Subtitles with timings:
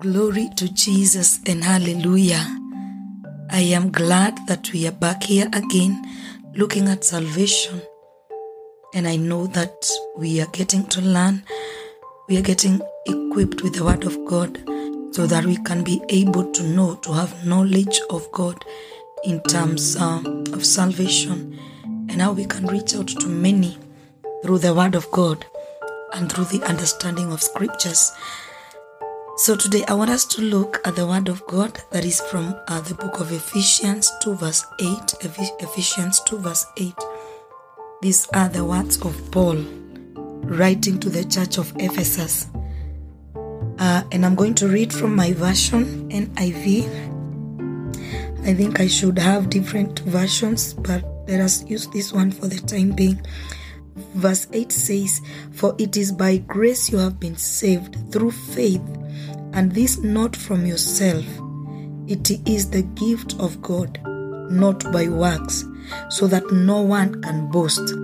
[0.00, 2.44] Glory to Jesus and hallelujah.
[3.50, 6.02] I am glad that we are back here again
[6.54, 7.82] looking at salvation.
[8.94, 11.44] And I know that we are getting to learn,
[12.26, 14.58] we are getting equipped with the Word of God
[15.14, 18.64] so that we can be able to know, to have knowledge of God
[19.24, 23.76] in terms um, of salvation and how we can reach out to many
[24.42, 25.44] through the Word of God
[26.14, 28.10] and through the understanding of Scriptures.
[29.42, 32.54] So today I want us to look at the word of God that is from
[32.68, 35.14] uh, the book of Ephesians 2 verse 8.
[35.58, 36.94] Ephesians 2 verse 8.
[38.02, 39.56] These are the words of Paul
[40.44, 42.50] writing to the church of Ephesus.
[43.34, 46.86] Uh, and I'm going to read from my version, NIV.
[48.46, 52.60] I think I should have different versions, but let us use this one for the
[52.60, 53.20] time being.
[54.14, 58.80] Verse 8 says, For it is by grace you have been saved through faith,
[59.52, 61.24] and this not from yourself.
[62.06, 64.00] It is the gift of God,
[64.50, 65.64] not by works,
[66.10, 67.94] so that no one can boast.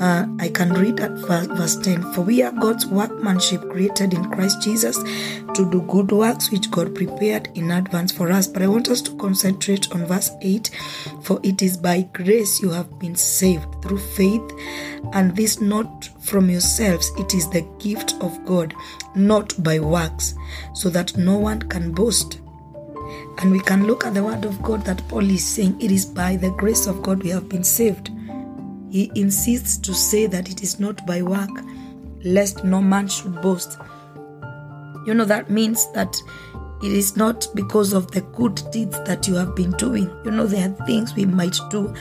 [0.00, 4.30] Uh, I can read at verse, verse 10 For we are God's workmanship created in
[4.30, 8.46] Christ Jesus to do good works which God prepared in advance for us.
[8.46, 10.70] But I want us to concentrate on verse 8
[11.22, 14.50] For it is by grace you have been saved through faith,
[15.12, 18.74] and this not from yourselves, it is the gift of God,
[19.14, 20.34] not by works,
[20.72, 22.40] so that no one can boast.
[23.38, 26.06] And we can look at the word of God that Paul is saying it is
[26.06, 28.10] by the grace of God we have been saved.
[28.90, 31.50] He insists to say that it is not by work,
[32.24, 33.78] lest no man should boast.
[35.06, 36.16] You know, that means that
[36.82, 40.10] it is not because of the good deeds that you have been doing.
[40.24, 41.94] You know, there are things we might do,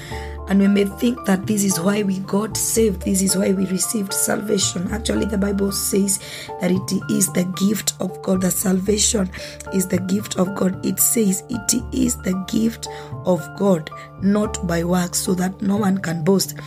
[0.50, 3.68] and we may think that this is why we got saved, this is why we
[3.68, 4.92] received salvation.
[4.92, 6.20] Actually, the Bible says
[6.60, 9.30] that it is the gift of God, that salvation
[9.74, 10.84] is the gift of God.
[10.84, 12.88] It says it is the gift
[13.26, 13.92] of God,
[14.24, 16.58] not by works, so that no one can boast.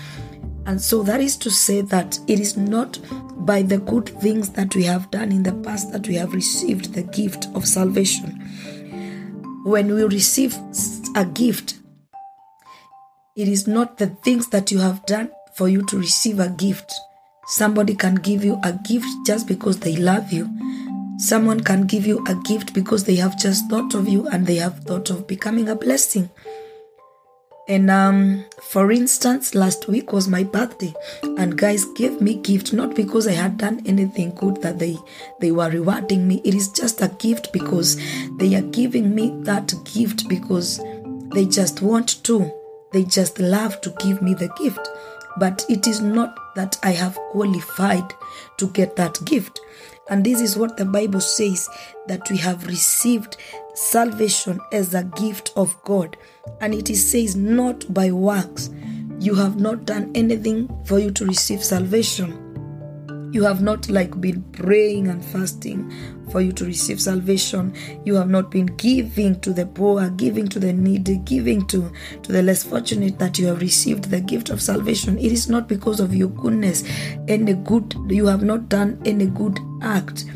[0.64, 3.00] And so that is to say that it is not
[3.44, 6.94] by the good things that we have done in the past that we have received
[6.94, 8.38] the gift of salvation.
[9.64, 10.56] When we receive
[11.16, 11.81] a gift,
[13.34, 16.93] it is not the things that you have done for you to receive a gift.
[17.47, 20.50] Somebody can give you a gift just because they love you.
[21.19, 24.56] Someone can give you a gift because they have just thought of you and they
[24.56, 26.31] have thought of becoming a blessing.
[27.69, 32.97] And um, for instance, last week was my birthday, and guys gave me gift not
[32.97, 34.99] because I had done anything good that they
[35.41, 36.43] they were rewarding me.
[36.44, 37.97] It is just a gift because
[38.38, 40.81] they are giving me that gift because
[41.32, 42.61] they just want to.
[42.92, 44.88] They just love to give me the gift.
[45.38, 48.12] But it is not that I have qualified
[48.58, 49.60] to get that gift.
[50.10, 51.69] And this is what the Bible says
[52.06, 53.36] that we have received
[53.75, 56.16] salvation as a gift of God.
[56.60, 58.70] And it says not by works.
[59.19, 62.41] You have not done anything for you to receive salvation.
[63.32, 65.91] You have not like been praying and fasting
[66.31, 67.75] for you to receive salvation.
[68.04, 71.91] You have not been giving to the poor, giving to the needy, giving to,
[72.22, 75.19] to the less fortunate that you have received the gift of salvation.
[75.19, 76.84] It is not because of your goodness,
[77.26, 80.26] any good, you have not done any good act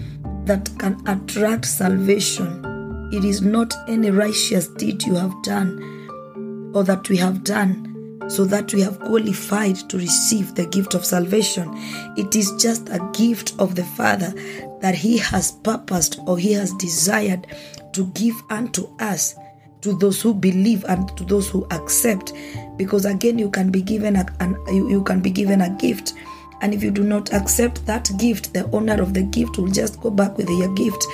[0.47, 2.65] that can attract salvation.
[3.13, 7.96] It is not any righteous deed you have done or that we have done
[8.29, 11.71] so that we have qualified to receive the gift of salvation.
[12.17, 14.33] It is just a gift of the Father
[14.81, 17.47] that He has purposed or He has desired
[17.93, 19.35] to give unto us,
[19.83, 22.33] to those who believe and to those who accept.
[22.77, 26.15] Because again, you can be given a, an, you, you can be given a gift.
[26.63, 30.01] And if you do not accept that gift, the owner of the gift will just
[30.01, 31.05] go back with your gift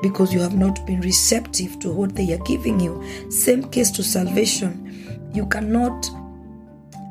[0.00, 3.02] because you have not been receptive to what they are giving you.
[3.30, 5.30] Same case to salvation.
[5.34, 6.08] You cannot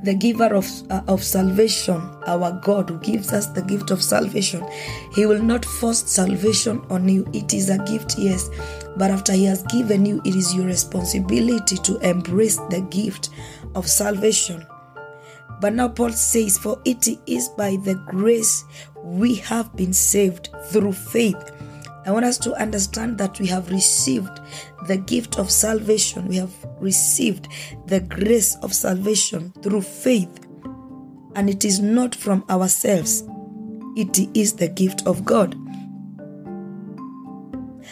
[0.03, 4.65] the giver of, uh, of salvation, our God who gives us the gift of salvation,
[5.13, 7.27] He will not force salvation on you.
[7.33, 8.49] It is a gift, yes,
[8.97, 13.29] but after He has given you, it is your responsibility to embrace the gift
[13.75, 14.65] of salvation.
[15.59, 18.65] But now Paul says, For it is by the grace
[19.03, 21.51] we have been saved through faith.
[22.05, 24.39] I want us to understand that we have received
[24.87, 26.27] the gift of salvation.
[26.27, 27.47] We have received
[27.85, 30.47] the grace of salvation through faith.
[31.35, 33.23] And it is not from ourselves,
[33.95, 35.55] it is the gift of God.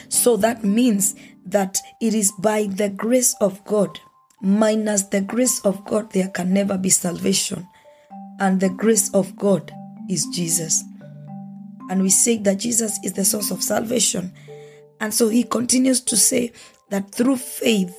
[0.10, 1.16] So that means
[1.46, 4.00] that it is by the grace of God.
[4.42, 7.68] Minus the grace of God, there can never be salvation.
[8.40, 9.72] And the grace of God
[10.10, 10.84] is Jesus.
[11.90, 14.32] And we say that Jesus is the source of salvation.
[15.02, 16.54] And so he continues to say
[16.90, 17.96] that through faith,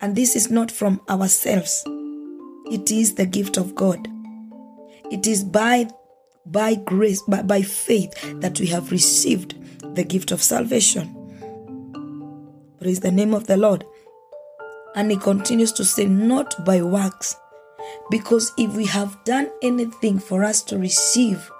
[0.00, 1.84] and this is not from ourselves,
[2.70, 4.08] it is the gift of God.
[5.10, 5.88] It is by
[6.46, 9.54] by grace, by, by faith, that we have received
[9.94, 11.14] the gift of salvation.
[12.80, 13.84] Praise the name of the Lord.
[14.96, 17.36] And he continues to say, not by works.
[18.10, 21.50] Because if we have done anything for us to receive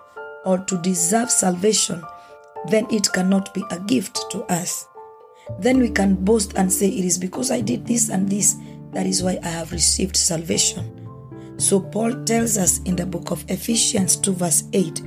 [0.44, 2.02] or to deserve salvation,
[2.68, 4.86] then it cannot be a gift to us.
[5.58, 8.56] Then we can boast and say, It is because I did this and this,
[8.92, 10.96] that is why I have received salvation.
[11.58, 15.02] So Paul tells us in the book of Ephesians 2, verse 8,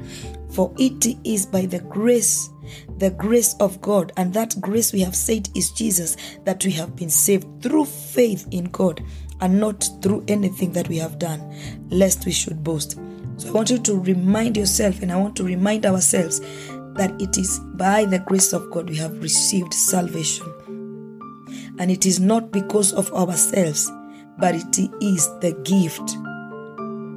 [0.52, 2.50] For it is by the grace,
[2.98, 6.96] the grace of God, and that grace we have said is Jesus, that we have
[6.96, 9.04] been saved through faith in God
[9.42, 11.56] and not through anything that we have done,
[11.90, 13.00] lest we should boast.
[13.38, 16.40] So I want you to remind yourself, and I want to remind ourselves
[16.96, 20.48] that it is by the grace of God we have received salvation.
[21.80, 23.92] And it is not because of ourselves,
[24.38, 26.16] but it is the gift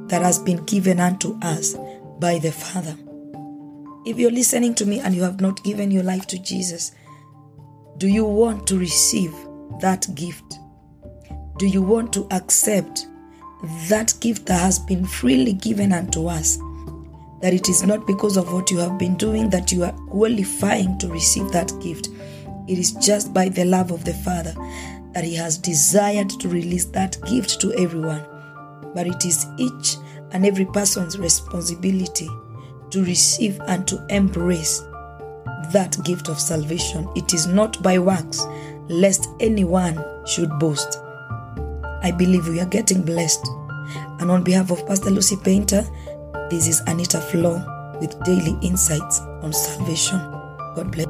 [0.09, 1.75] that has been given unto us
[2.19, 2.97] by the Father.
[4.05, 6.93] If you're listening to me and you have not given your life to Jesus,
[7.97, 9.33] do you want to receive
[9.81, 10.59] that gift?
[11.57, 13.05] Do you want to accept
[13.89, 16.57] that gift that has been freely given unto us?
[17.41, 20.97] That it is not because of what you have been doing that you are qualifying
[20.99, 22.09] to receive that gift.
[22.67, 24.53] It is just by the love of the Father
[25.13, 28.25] that He has desired to release that gift to everyone.
[28.93, 29.97] But it is each
[30.31, 32.29] and every person's responsibility
[32.89, 34.79] to receive and to embrace
[35.71, 37.07] that gift of salvation.
[37.15, 38.45] It is not by works,
[38.87, 40.99] lest anyone should boast.
[42.07, 43.45] I believe we are getting blessed.
[44.21, 45.83] And on behalf of Pastor Lucy Painter,
[46.49, 47.61] this is Anita Flo
[47.99, 50.17] with daily insights on salvation.
[50.73, 51.05] God bless.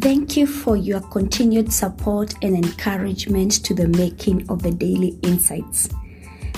[0.00, 5.90] Thank you for your continued support and encouragement to the making of the Daily Insights.